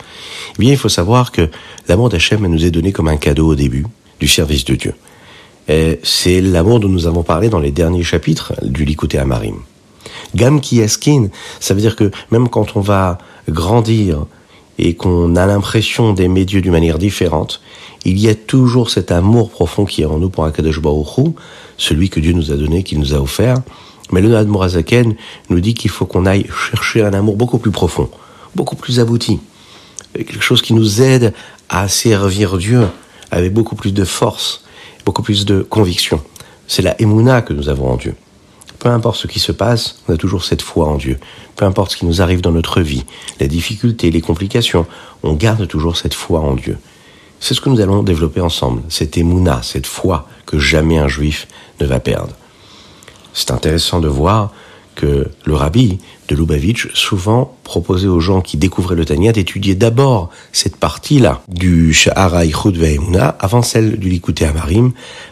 Eh 0.55 0.61
bien, 0.61 0.73
il 0.73 0.79
faut 0.79 0.89
savoir 0.89 1.31
que 1.31 1.51
l'amour 1.89 2.09
d'Hachem 2.09 2.47
nous 2.47 2.65
est 2.65 2.71
donné 2.71 2.91
comme 2.91 3.09
un 3.09 3.17
cadeau 3.17 3.49
au 3.49 3.55
début 3.55 3.85
du 4.21 4.29
service 4.29 4.65
de 4.65 4.75
Dieu. 4.75 4.95
C'est 6.03 6.41
l'amour 6.41 6.81
dont 6.81 6.89
nous 6.89 7.07
avons 7.07 7.23
parlé 7.23 7.51
dans 7.51 7.61
les 7.61 7.71
derniers 7.71 8.03
chapitres 8.03 8.55
du 8.63 8.85
Likuté 8.85 9.19
Amarim. 9.19 9.57
Gam 10.35 10.61
ki 10.61 10.81
eskin, 10.81 11.29
ça 11.61 11.75
veut 11.75 11.81
dire 11.81 11.97
que 11.97 12.11
même 12.31 12.49
quand 12.49 12.77
on 12.77 12.81
va 12.81 13.19
grandir 13.49 14.27
et 14.79 14.95
qu'on 14.95 15.37
a 15.37 15.47
l'impression 15.47 16.13
d'aimer 16.13 16.45
Dieu 16.45 16.61
d'une 16.61 16.73
manière 16.73 16.99
différente, 16.99 17.61
il 18.05 18.19
y 18.19 18.29
a 18.29 18.35
toujours 18.35 18.91
cet 18.91 19.11
amour 19.11 19.51
profond 19.51 19.85
qui 19.85 20.03
est 20.03 20.07
en 20.07 20.19
nous 20.19 20.31
pour 20.31 20.45
Akadosh 20.45 20.81
Baruch 20.81 21.35
celui 21.77 22.09
que 22.11 22.21
Dieu 22.21 22.33
nous 22.33 22.53
a 22.53 22.57
donné, 22.57 22.83
qu'il 22.83 22.99
nous 22.99 23.15
a 23.15 23.19
offert. 23.19 23.57
Mais 24.11 24.21
le 24.21 24.35
Admorazaken 24.37 25.17
nous 25.51 25.61
dit 25.61 25.75
qu'il 25.75 25.91
faut 25.91 26.07
qu'on 26.07 26.25
aille 26.25 26.47
chercher 26.71 27.03
un 27.03 27.13
amour 27.13 27.37
beaucoup 27.37 27.59
plus 27.59 27.71
profond, 27.71 28.09
beaucoup 28.55 28.77
plus 28.77 29.01
abouti, 29.01 29.39
quelque 30.15 30.41
chose 30.41 30.63
qui 30.63 30.73
nous 30.73 31.03
aide 31.03 31.35
à 31.69 31.89
servir 31.89 32.57
Dieu 32.57 32.87
avec 33.31 33.53
beaucoup 33.53 33.77
plus 33.77 33.93
de 33.93 34.05
force, 34.05 34.65
beaucoup 35.05 35.23
plus 35.23 35.45
de 35.45 35.63
conviction. 35.63 36.21
C'est 36.67 36.83
la 36.83 37.01
émouna 37.01 37.43
que 37.43 37.53
nous 37.53 37.69
avons 37.69 37.91
en 37.91 37.97
Dieu. 37.97 38.15
Peu 38.79 38.89
importe 38.89 39.17
ce 39.17 39.27
qui 39.27 39.41
se 39.41 39.53
passe, 39.53 40.01
on 40.09 40.15
a 40.15 40.17
toujours 40.17 40.45
cette 40.45 40.63
foi 40.63 40.87
en 40.87 40.97
Dieu. 40.97 41.19
Peu 41.57 41.65
importe 41.65 41.93
ce 41.93 41.97
qui 41.97 42.07
nous 42.07 42.23
arrive 42.23 42.41
dans 42.41 42.53
notre 42.53 42.81
vie, 42.81 43.05
les 43.41 43.49
difficultés, 43.49 44.11
les 44.11 44.21
complications, 44.21 44.87
on 45.23 45.33
garde 45.33 45.67
toujours 45.67 45.97
cette 45.97 46.15
foi 46.15 46.41
en 46.41 46.55
Dieu. 46.55 46.79
C'est 47.41 47.55
ce 47.55 47.61
que 47.61 47.71
nous 47.71 47.81
allons 47.81 48.03
développer 48.03 48.41
ensemble, 48.41 48.83
cette 48.89 49.17
émouna, 49.17 49.63
cette 49.63 49.87
foi 49.87 50.29
que 50.47 50.59
jamais 50.59 50.99
un 50.99 51.09
juif 51.09 51.49
ne 51.81 51.87
va 51.87 52.01
perdre. 52.01 52.35
C'est 53.33 53.51
intéressant 53.51 54.01
de 54.01 54.09
voir 54.09 54.53
que 54.99 55.29
le 55.45 55.55
rabbi 55.55 55.99
de 56.29 56.35
Lubavitch 56.35 56.89
souvent 56.93 57.57
proposait 57.63 58.09
aux 58.09 58.19
gens 58.19 58.41
qui 58.41 58.57
découvraient 58.57 58.97
le 58.97 59.05
Tania 59.05 59.31
d'étudier 59.33 59.77
d'abord 59.77 60.29
cette 60.53 60.77
partie-là 60.77 61.41
du 61.47 61.95
Sha'ara 61.95 62.45
Ichud 62.45 62.77
Ve'emuna 62.77 63.29
avant 63.39 63.63
celle 63.63 63.99
du 63.99 64.09
Likuté 64.09 64.45
Amarim 64.45 64.91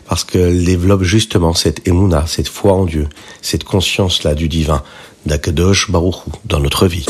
parce 0.08 0.23
qu'elle 0.23 0.64
développe 0.64 1.02
justement 1.02 1.52
cette 1.52 1.87
Emuna, 1.88 2.25
cette 2.28 2.49
foi 2.49 2.75
en 2.75 2.85
Dieu, 2.85 3.08
cette 3.42 3.64
conscience-là 3.64 4.35
du 4.37 4.49
divin, 4.49 4.82
d'Akadosh 5.26 5.90
Baruchu 5.90 6.30
dans 6.44 6.61
notre 6.61 6.87
vie. 6.87 7.06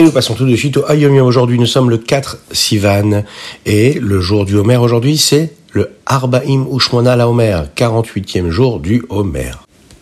Et 0.00 0.02
nous 0.02 0.12
passons 0.12 0.32
tout 0.32 0.46
de 0.46 0.56
suite 0.56 0.78
au 0.78 0.90
Ayomia. 0.90 1.22
Aujourd'hui, 1.22 1.58
nous 1.58 1.66
sommes 1.66 1.90
le 1.90 1.98
4 1.98 2.38
Sivan. 2.52 3.22
Et 3.66 4.00
le 4.00 4.18
jour 4.18 4.46
du 4.46 4.56
Homer 4.56 4.78
aujourd'hui, 4.78 5.18
c'est 5.18 5.52
le 5.74 5.90
Arbaim 6.06 6.66
Ushmona 6.74 7.16
la 7.16 7.28
Homer, 7.28 7.64
48e 7.76 8.48
jour 8.48 8.80
du 8.80 9.04
Homer. 9.10 9.50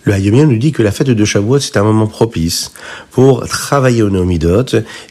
Le 0.04 0.12
Hayomia 0.12 0.46
nous 0.46 0.56
dit 0.56 0.70
que 0.70 0.84
la 0.84 0.92
fête 0.92 1.10
de 1.10 1.24
Shavuot, 1.24 1.58
c'est 1.58 1.78
un 1.78 1.82
moment 1.82 2.06
propice 2.06 2.70
pour 3.10 3.48
travailler 3.48 4.04
au 4.04 4.08
Nomidot 4.08 4.66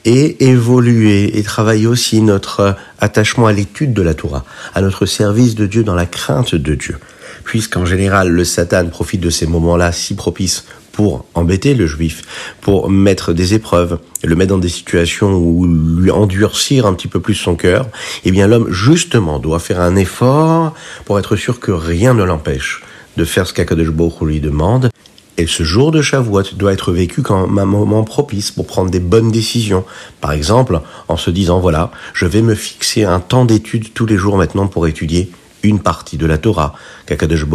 et 0.05 0.45
évoluer 0.47 1.37
et 1.37 1.43
travailler 1.43 1.87
aussi 1.87 2.21
notre 2.21 2.77
attachement 2.99 3.47
à 3.47 3.51
l'étude 3.51 3.91
de 3.91 4.01
la 4.01 4.13
Torah, 4.13 4.45
à 4.73 4.79
notre 4.79 5.05
service 5.05 5.55
de 5.55 5.65
Dieu 5.65 5.83
dans 5.83 5.95
la 5.95 6.05
crainte 6.05 6.55
de 6.55 6.75
Dieu. 6.75 6.97
Puisqu'en 7.43 7.85
général, 7.85 8.29
le 8.29 8.45
Satan 8.45 8.87
profite 8.87 9.19
de 9.19 9.29
ces 9.29 9.47
moments-là 9.47 9.91
si 9.91 10.15
propices 10.15 10.63
pour 10.97 11.25
embêter 11.35 11.75
le 11.75 11.85
juif, 11.85 12.23
pour 12.59 12.89
mettre 12.89 13.31
des 13.31 13.53
épreuves, 13.53 13.99
le 14.23 14.35
mettre 14.35 14.49
dans 14.49 14.57
des 14.57 14.67
situations 14.67 15.31
où 15.35 15.67
lui 15.67 16.09
endurcir 16.09 16.87
un 16.87 16.93
petit 16.95 17.07
peu 17.07 17.19
plus 17.19 17.35
son 17.35 17.55
cœur, 17.55 17.87
eh 18.25 18.31
bien 18.31 18.47
l'homme 18.47 18.71
justement 18.71 19.37
doit 19.37 19.59
faire 19.59 19.79
un 19.79 19.95
effort 19.95 20.73
pour 21.05 21.19
être 21.19 21.35
sûr 21.35 21.59
que 21.59 21.71
rien 21.71 22.15
ne 22.15 22.23
l'empêche 22.23 22.81
de 23.15 23.25
faire 23.25 23.45
ce 23.45 23.53
qu'Akadosh 23.53 23.89
lui 24.21 24.39
demande. 24.39 24.89
Et 25.37 25.45
ce 25.45 25.61
jour 25.61 25.91
de 25.91 26.01
Shavuot 26.01 26.55
doit 26.55 26.73
être 26.73 26.91
vécu 26.91 27.21
comme 27.21 27.59
un 27.59 27.65
moment 27.65 28.03
propice 28.03 28.49
pour 28.49 28.65
prendre 28.65 28.89
des 28.89 28.99
bonnes 28.99 29.29
décisions. 29.29 29.85
Par 30.19 30.31
exemple, 30.31 30.81
en 31.09 31.15
se 31.15 31.29
disant, 31.29 31.59
voilà, 31.59 31.91
je 32.15 32.25
vais 32.25 32.41
me 32.41 32.55
fixer 32.55 33.03
un 33.03 33.19
temps 33.19 33.45
d'étude 33.45 33.93
tous 33.93 34.07
les 34.07 34.17
jours 34.17 34.35
maintenant 34.35 34.65
pour 34.65 34.87
étudier 34.87 35.29
une 35.61 35.79
partie 35.79 36.17
de 36.17 36.25
la 36.25 36.39
Torah 36.39 36.73
qu'Akadosh 37.05 37.45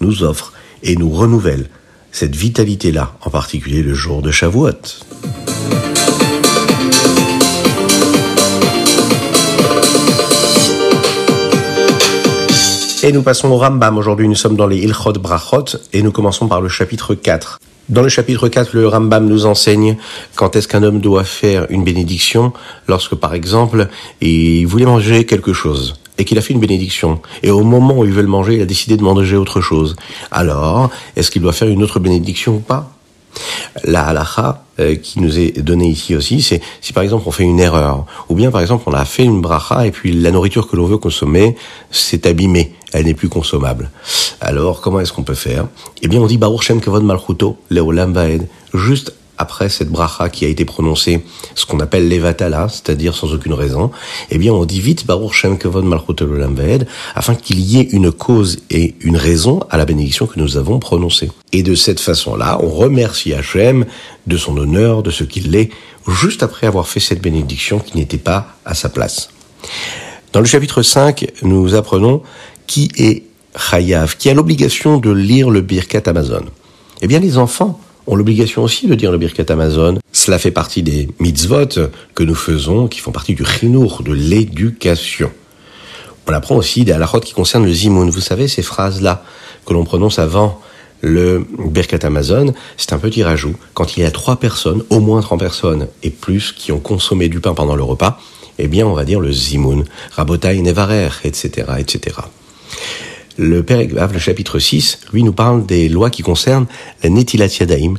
nous 0.00 0.24
offre 0.24 0.52
et 0.82 0.96
nous 0.96 1.10
renouvelle 1.10 1.68
cette 2.14 2.36
vitalité-là, 2.36 3.12
en 3.22 3.30
particulier 3.30 3.82
le 3.82 3.92
jour 3.92 4.22
de 4.22 4.30
Shavuot. 4.30 4.70
Et 13.02 13.10
nous 13.10 13.22
passons 13.22 13.48
au 13.50 13.56
Rambam. 13.56 13.98
Aujourd'hui, 13.98 14.28
nous 14.28 14.36
sommes 14.36 14.54
dans 14.54 14.68
les 14.68 14.78
Ilchot 14.78 15.14
Brachot 15.14 15.76
et 15.92 16.02
nous 16.02 16.12
commençons 16.12 16.46
par 16.46 16.60
le 16.60 16.68
chapitre 16.68 17.16
4. 17.16 17.58
Dans 17.88 18.02
le 18.02 18.08
chapitre 18.08 18.46
4, 18.46 18.74
le 18.74 18.86
Rambam 18.86 19.26
nous 19.26 19.44
enseigne 19.44 19.96
quand 20.36 20.54
est-ce 20.54 20.68
qu'un 20.68 20.84
homme 20.84 21.00
doit 21.00 21.24
faire 21.24 21.66
une 21.68 21.82
bénédiction 21.82 22.52
lorsque, 22.86 23.16
par 23.16 23.34
exemple, 23.34 23.88
il 24.20 24.66
voulait 24.66 24.86
manger 24.86 25.26
quelque 25.26 25.52
chose 25.52 25.96
et 26.18 26.24
qu'il 26.24 26.38
a 26.38 26.40
fait 26.40 26.54
une 26.54 26.60
bénédiction, 26.60 27.20
et 27.42 27.50
au 27.50 27.62
moment 27.62 27.98
où 27.98 28.04
il 28.04 28.12
veut 28.12 28.22
le 28.22 28.28
manger, 28.28 28.54
il 28.54 28.62
a 28.62 28.66
décidé 28.66 28.96
de 28.96 29.02
manger 29.02 29.36
autre 29.36 29.60
chose. 29.60 29.96
Alors, 30.30 30.90
est-ce 31.16 31.30
qu'il 31.30 31.42
doit 31.42 31.52
faire 31.52 31.68
une 31.68 31.82
autre 31.82 31.98
bénédiction 31.98 32.56
ou 32.56 32.60
pas? 32.60 32.90
La 33.82 34.06
halacha 34.06 34.64
euh, 34.78 34.94
qui 34.94 35.18
nous 35.20 35.40
est 35.40 35.60
donnée 35.60 35.88
ici 35.88 36.14
aussi, 36.14 36.40
c'est 36.40 36.60
si 36.80 36.92
par 36.92 37.02
exemple 37.02 37.24
on 37.26 37.32
fait 37.32 37.42
une 37.42 37.58
erreur, 37.58 38.06
ou 38.28 38.36
bien 38.36 38.52
par 38.52 38.60
exemple 38.60 38.84
on 38.86 38.92
a 38.92 39.04
fait 39.04 39.24
une 39.24 39.40
bracha 39.40 39.86
et 39.86 39.90
puis 39.90 40.12
la 40.12 40.30
nourriture 40.30 40.68
que 40.68 40.76
l'on 40.76 40.86
veut 40.86 40.98
consommer 40.98 41.56
s'est 41.90 42.28
abîmée, 42.28 42.74
elle 42.92 43.06
n'est 43.06 43.14
plus 43.14 43.28
consommable. 43.28 43.90
Alors 44.40 44.80
comment 44.80 45.00
est-ce 45.00 45.12
qu'on 45.12 45.24
peut 45.24 45.34
faire? 45.34 45.66
Eh 46.02 46.06
bien 46.06 46.20
on 46.20 46.26
dit 46.26 46.38
Baruch 46.38 46.62
Shem 46.62 46.80
Kavod 46.80 47.02
Malchuto 47.02 47.56
Leolam 47.70 48.12
Vaed, 48.12 48.46
juste 48.72 49.12
après 49.38 49.68
cette 49.68 49.88
bracha 49.88 50.28
qui 50.28 50.44
a 50.44 50.48
été 50.48 50.64
prononcée, 50.64 51.24
ce 51.54 51.66
qu'on 51.66 51.80
appelle 51.80 52.08
levatala, 52.08 52.68
c'est-à-dire 52.68 53.14
sans 53.14 53.32
aucune 53.32 53.52
raison, 53.52 53.90
eh 54.30 54.38
bien 54.38 54.52
on 54.52 54.64
dit 54.64 54.80
vite 54.80 55.06
Baruch 55.06 55.32
Shem 55.32 55.58
Kevod 55.58 55.84
Malchut 55.84 56.14
afin 57.14 57.34
qu'il 57.34 57.60
y 57.60 57.78
ait 57.78 57.88
une 57.92 58.12
cause 58.12 58.58
et 58.70 58.94
une 59.00 59.16
raison 59.16 59.60
à 59.70 59.76
la 59.76 59.84
bénédiction 59.84 60.26
que 60.26 60.38
nous 60.38 60.56
avons 60.56 60.78
prononcée. 60.78 61.30
Et 61.52 61.62
de 61.62 61.74
cette 61.74 62.00
façon-là, 62.00 62.58
on 62.62 62.68
remercie 62.68 63.34
Hachem 63.34 63.86
de 64.26 64.36
son 64.36 64.56
honneur, 64.56 65.02
de 65.02 65.10
ce 65.10 65.24
qu'il 65.24 65.54
est, 65.56 65.70
juste 66.08 66.42
après 66.42 66.66
avoir 66.66 66.86
fait 66.86 67.00
cette 67.00 67.20
bénédiction 67.20 67.78
qui 67.78 67.96
n'était 67.96 68.18
pas 68.18 68.56
à 68.64 68.74
sa 68.74 68.88
place. 68.88 69.30
Dans 70.32 70.40
le 70.40 70.46
chapitre 70.46 70.82
5, 70.82 71.26
nous 71.42 71.74
apprenons 71.74 72.22
qui 72.66 72.90
est 72.96 73.24
Chayav, 73.56 74.16
qui 74.16 74.28
a 74.30 74.34
l'obligation 74.34 74.98
de 74.98 75.10
lire 75.10 75.50
le 75.50 75.60
Birkat 75.60 76.02
Amazon. 76.06 76.44
Eh 77.02 77.06
bien 77.06 77.20
les 77.20 77.38
enfants 77.38 77.78
ont 78.06 78.16
l'obligation 78.16 78.62
aussi 78.62 78.86
de 78.86 78.94
dire 78.94 79.12
le 79.12 79.18
Birkat 79.18 79.50
Amazon. 79.50 79.98
Cela 80.12 80.38
fait 80.38 80.50
partie 80.50 80.82
des 80.82 81.08
mitzvot 81.20 81.90
que 82.14 82.22
nous 82.22 82.34
faisons, 82.34 82.88
qui 82.88 83.00
font 83.00 83.12
partie 83.12 83.34
du 83.34 83.44
chinour, 83.44 84.02
de 84.02 84.12
l'éducation. 84.12 85.30
On 86.26 86.32
apprend 86.32 86.56
aussi 86.56 86.84
des 86.84 86.92
halachot 86.92 87.20
qui 87.20 87.34
concernent 87.34 87.66
le 87.66 87.72
zimoun. 87.72 88.10
Vous 88.10 88.20
savez, 88.20 88.48
ces 88.48 88.62
phrases-là 88.62 89.24
que 89.66 89.72
l'on 89.72 89.84
prononce 89.84 90.18
avant 90.18 90.60
le 91.00 91.46
Birkat 91.58 91.98
Amazon, 92.02 92.54
c'est 92.78 92.94
un 92.94 92.98
petit 92.98 93.22
rajout. 93.22 93.56
Quand 93.74 93.96
il 93.96 94.00
y 94.02 94.06
a 94.06 94.10
trois 94.10 94.36
personnes, 94.36 94.82
au 94.88 95.00
moins 95.00 95.20
trois 95.20 95.36
personnes 95.36 95.88
et 96.02 96.10
plus, 96.10 96.52
qui 96.52 96.72
ont 96.72 96.80
consommé 96.80 97.28
du 97.28 97.40
pain 97.40 97.52
pendant 97.52 97.76
le 97.76 97.82
repas, 97.82 98.18
eh 98.58 98.68
bien, 98.68 98.86
on 98.86 98.94
va 98.94 99.04
dire 99.04 99.20
le 99.20 99.32
zimoun, 99.32 99.84
rabotai 100.12 100.62
nevarer, 100.62 101.08
etc., 101.24 101.66
etc. 101.78 102.16
Le 103.36 103.62
Père 103.62 103.80
Egvav, 103.80 104.12
le 104.12 104.18
chapitre 104.18 104.58
6, 104.58 105.00
lui 105.12 105.22
nous 105.24 105.32
parle 105.32 105.66
des 105.66 105.88
lois 105.88 106.10
qui 106.10 106.22
concernent 106.22 106.66
la 107.02 107.10
Netilat 107.10 107.48
Yadaim, 107.58 107.94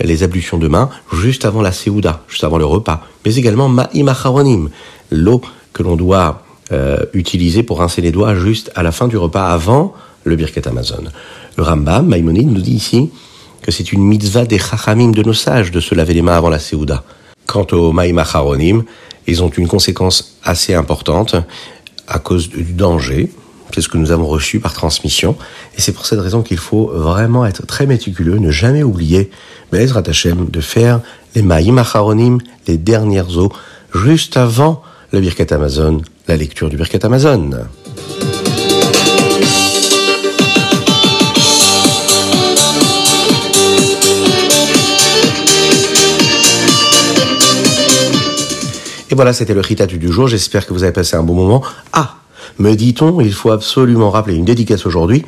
les 0.00 0.22
ablutions 0.22 0.58
de 0.58 0.68
main, 0.68 0.90
juste 1.12 1.46
avant 1.46 1.62
la 1.62 1.72
Seouda, 1.72 2.24
juste 2.28 2.44
avant 2.44 2.58
le 2.58 2.66
repas, 2.66 3.06
mais 3.24 3.34
également 3.36 3.68
Ma'im 3.68 4.68
l'eau 5.10 5.40
que 5.72 5.82
l'on 5.82 5.96
doit 5.96 6.42
euh, 6.72 6.98
utilisé 7.14 7.62
pour 7.62 7.78
rincer 7.78 8.02
les 8.02 8.12
doigts 8.12 8.34
juste 8.34 8.70
à 8.74 8.82
la 8.82 8.92
fin 8.92 9.08
du 9.08 9.16
repas 9.16 9.48
avant 9.48 9.94
le 10.24 10.36
Birkat 10.36 10.68
Amazon. 10.68 11.04
Le 11.56 11.62
Rambam, 11.62 12.06
Maïmonide, 12.06 12.50
nous 12.50 12.60
dit 12.60 12.74
ici 12.74 13.10
que 13.62 13.70
c'est 13.70 13.92
une 13.92 14.02
mitzvah 14.02 14.44
des 14.44 14.58
chachamim, 14.58 15.12
de 15.12 15.22
nos 15.22 15.32
sages, 15.32 15.70
de 15.70 15.80
se 15.80 15.94
laver 15.94 16.12
les 16.14 16.22
mains 16.22 16.36
avant 16.36 16.50
la 16.50 16.58
Séouda. 16.58 17.02
Quant 17.46 17.66
aux 17.72 17.92
Maïm 17.92 18.20
ils 19.28 19.42
ont 19.42 19.48
une 19.48 19.68
conséquence 19.68 20.36
assez 20.42 20.74
importante 20.74 21.36
à 22.06 22.18
cause 22.18 22.48
du 22.48 22.72
danger. 22.72 23.30
C'est 23.74 23.80
ce 23.82 23.88
que 23.88 23.98
nous 23.98 24.10
avons 24.10 24.26
reçu 24.26 24.58
par 24.58 24.72
transmission. 24.72 25.36
Et 25.76 25.80
c'est 25.80 25.92
pour 25.92 26.06
cette 26.06 26.20
raison 26.20 26.42
qu'il 26.42 26.56
faut 26.56 26.86
vraiment 26.94 27.44
être 27.44 27.66
très 27.66 27.86
méticuleux, 27.86 28.38
ne 28.38 28.50
jamais 28.50 28.82
oublier, 28.82 29.30
Bezrat 29.70 30.02
Hashem, 30.06 30.48
de 30.48 30.60
faire 30.60 31.00
les 31.34 31.42
Maïm 31.42 31.82
les 32.66 32.78
dernières 32.78 33.36
eaux, 33.36 33.52
juste 33.94 34.36
avant 34.36 34.82
le 35.12 35.20
Birkat 35.20 35.54
Amazon, 35.54 36.00
la 36.26 36.36
lecture 36.36 36.70
du 36.70 36.76
Birkat 36.76 37.00
Amazon. 37.02 37.50
Et 49.08 49.14
voilà, 49.14 49.32
c'était 49.32 49.54
le 49.54 49.60
Ritatu 49.60 49.98
du 49.98 50.10
jour. 50.12 50.26
J'espère 50.26 50.66
que 50.66 50.72
vous 50.72 50.82
avez 50.82 50.92
passé 50.92 51.16
un 51.16 51.22
bon 51.22 51.34
moment. 51.34 51.62
Ah, 51.92 52.16
me 52.58 52.74
dit-on, 52.74 53.20
il 53.20 53.32
faut 53.32 53.50
absolument 53.50 54.10
rappeler 54.10 54.36
une 54.36 54.44
dédicace 54.44 54.86
aujourd'hui 54.86 55.24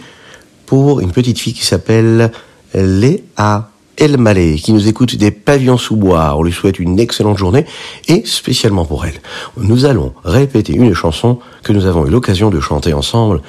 pour 0.67 1.01
une 1.01 1.13
petite 1.13 1.39
fille 1.39 1.55
qui 1.55 1.65
s'appelle 1.65 2.31
Léa. 2.75 3.71
El 3.99 4.17
Malé, 4.17 4.55
qui 4.55 4.73
nous 4.73 4.87
écoute 4.87 5.17
des 5.17 5.33
pavillons 5.33 5.77
sous 5.77 5.97
bois. 5.97 6.37
On 6.37 6.45
lui 6.45 6.53
souhaite 6.53 6.79
une 6.79 7.01
excellente 7.01 7.37
journée 7.37 7.67
et 8.07 8.23
spécialement 8.25 8.85
pour 8.85 9.05
elle, 9.05 9.21
nous 9.57 9.87
allons 9.87 10.13
répéter 10.25 10.73
une 10.73 10.95
chanson 10.95 11.41
que 11.65 11.73
nous 11.73 11.85
avons 11.85 12.07
eu 12.07 12.11
l'occasion 12.11 12.49
de 12.49 12.61
chanter 12.61 12.95
ensemble 12.95 13.43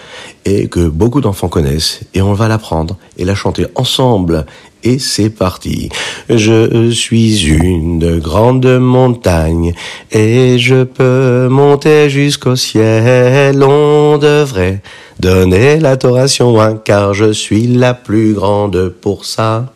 et 0.45 0.67
que 0.67 0.87
beaucoup 0.87 1.21
d'enfants 1.21 1.49
connaissent 1.49 2.01
et 2.15 2.23
on 2.23 2.33
va 2.33 2.47
l'apprendre 2.47 2.97
et 3.17 3.25
la 3.25 3.35
chanter 3.35 3.67
ensemble. 3.75 4.47
Et 4.83 4.97
c'est 4.97 5.29
parti. 5.29 5.89
Je 6.29 6.89
suis 6.89 7.45
une 7.47 8.17
grande 8.17 8.79
montagne 8.79 9.73
et 10.11 10.57
je 10.57 10.83
peux 10.83 11.47
monter 11.49 12.09
jusqu'au 12.09 12.55
ciel. 12.55 13.61
On 13.61 14.17
devrait 14.17 14.81
donner 15.19 15.79
l'adoration 15.79 16.79
car 16.85 17.13
je 17.13 17.33
suis 17.33 17.67
la 17.67 17.93
plus 17.93 18.33
grande 18.33 18.89
pour 19.01 19.25
ça. 19.25 19.73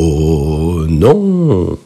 Oh 0.00 0.84
non, 0.88 1.76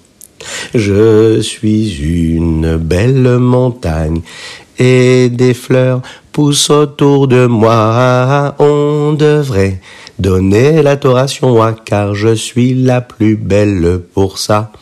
je 0.74 1.40
suis 1.40 2.34
une 2.34 2.76
belle 2.76 3.38
montagne 3.38 4.20
et 4.78 5.30
des 5.30 5.54
fleurs 5.54 6.02
poussent 6.30 6.68
autour 6.68 7.26
de 7.26 7.46
moi. 7.46 8.54
On 8.58 9.14
devrait 9.14 9.80
donner 10.18 10.82
l'adoration 10.82 11.58
car 11.86 12.14
je 12.14 12.34
suis 12.34 12.74
la 12.74 13.00
plus 13.00 13.36
belle 13.36 14.02
pour 14.12 14.38
ça. 14.38 14.72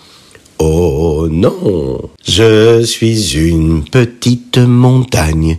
Oh 0.59 1.29
non, 1.31 2.11
je 2.27 2.83
suis 2.83 3.37
une 3.37 3.85
petite 3.85 4.59
montagne 4.59 5.57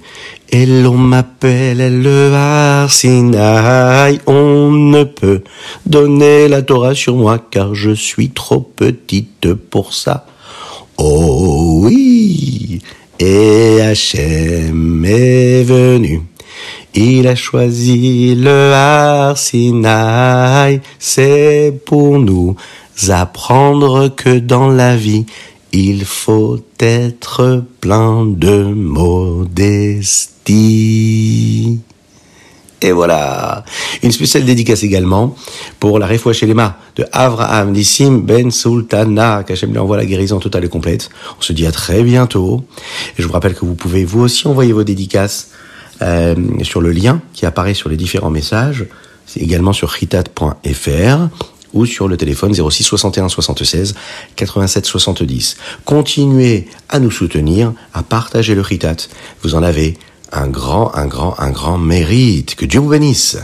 et 0.51 0.65
l'on 0.65 0.97
m'appelle 0.97 2.01
le 2.01 2.33
Arsinaï. 2.33 4.19
On 4.27 4.71
ne 4.71 5.03
peut 5.03 5.43
donner 5.85 6.47
la 6.47 6.61
Torah 6.61 6.95
sur 6.95 7.15
moi 7.15 7.39
car 7.39 7.73
je 7.73 7.91
suis 7.91 8.31
trop 8.31 8.59
petite 8.61 9.53
pour 9.53 9.93
ça. 9.93 10.25
Oh 10.97 11.79
oui, 11.83 12.81
et 13.19 13.81
Hachem 13.81 15.05
est 15.05 15.63
venu. 15.63 16.21
Il 16.93 17.27
a 17.27 17.35
choisi 17.35 18.35
le 18.35 18.73
Arsinaï, 18.73 19.71
c'est 20.99 21.73
pour 21.85 22.19
nous 22.19 22.57
apprendre 23.09 24.09
que 24.09 24.37
dans 24.37 24.69
la 24.69 24.95
vie, 24.95 25.25
il 25.71 26.05
faut 26.05 26.59
être 26.79 27.63
plein 27.79 28.25
de 28.25 28.63
modestie. 28.63 30.19
Et 32.83 32.91
voilà. 32.91 33.63
Une 34.01 34.11
spéciale 34.11 34.43
dédicace 34.43 34.83
également 34.83 35.35
pour 35.79 35.99
la 35.99 36.07
Refoua 36.07 36.33
Shelema 36.33 36.79
de 36.95 37.05
Avraham 37.11 37.71
Nissim 37.71 38.21
Ben 38.21 38.49
Sultana, 38.49 39.43
qu'Hachem 39.43 39.71
lui 39.71 39.77
envoie 39.77 39.97
la 39.97 40.05
guérison 40.05 40.39
totale 40.39 40.65
et 40.65 40.69
complète. 40.69 41.09
On 41.37 41.41
se 41.41 41.53
dit 41.53 41.67
à 41.67 41.71
très 41.71 42.01
bientôt. 42.01 42.65
Et 43.17 43.21
je 43.21 43.27
vous 43.27 43.33
rappelle 43.33 43.53
que 43.53 43.65
vous 43.65 43.75
pouvez 43.75 44.03
vous 44.03 44.21
aussi 44.21 44.47
envoyer 44.47 44.73
vos 44.73 44.83
dédicaces 44.83 45.51
euh, 46.01 46.35
sur 46.63 46.81
le 46.81 46.91
lien 46.91 47.21
qui 47.33 47.45
apparaît 47.45 47.75
sur 47.75 47.87
les 47.87 47.97
différents 47.97 48.31
messages. 48.31 48.87
C'est 49.27 49.41
également 49.41 49.73
sur 49.73 49.93
chitat.fr 49.95 51.29
ou 51.73 51.85
sur 51.85 52.07
le 52.07 52.17
téléphone 52.17 52.53
06 52.53 52.83
61 52.83 53.29
76 53.29 53.95
87 54.35 54.85
70. 54.85 55.57
Continuez 55.85 56.67
à 56.89 56.99
nous 56.99 57.11
soutenir, 57.11 57.73
à 57.93 58.03
partager 58.03 58.55
le 58.55 58.61
Ritat. 58.61 58.97
Vous 59.43 59.55
en 59.55 59.63
avez 59.63 59.97
un 60.31 60.47
grand, 60.47 60.95
un 60.95 61.07
grand, 61.07 61.39
un 61.39 61.51
grand 61.51 61.77
mérite. 61.77 62.55
Que 62.55 62.65
Dieu 62.65 62.79
vous 62.79 62.89
bénisse. 62.89 63.37